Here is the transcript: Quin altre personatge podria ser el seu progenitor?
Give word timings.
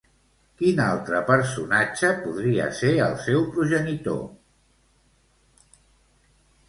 Quin 0.61 0.79
altre 0.85 1.19
personatge 1.27 2.09
podria 2.23 2.71
ser 2.79 2.91
el 3.09 3.13
seu 3.29 3.45
progenitor? 3.53 4.21